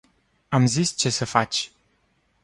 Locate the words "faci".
1.33-1.59